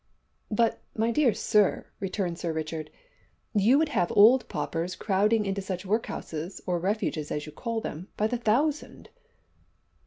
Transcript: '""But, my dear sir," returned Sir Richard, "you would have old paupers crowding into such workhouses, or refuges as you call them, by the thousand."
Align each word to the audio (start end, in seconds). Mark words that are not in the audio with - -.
'""But, 0.49 0.81
my 0.97 1.11
dear 1.11 1.31
sir," 1.31 1.85
returned 1.99 2.39
Sir 2.39 2.51
Richard, 2.51 2.89
"you 3.53 3.77
would 3.77 3.89
have 3.89 4.11
old 4.13 4.49
paupers 4.49 4.95
crowding 4.95 5.45
into 5.45 5.61
such 5.61 5.85
workhouses, 5.85 6.59
or 6.65 6.79
refuges 6.79 7.29
as 7.31 7.45
you 7.45 7.51
call 7.51 7.81
them, 7.81 8.07
by 8.17 8.25
the 8.25 8.37
thousand." 8.39 9.09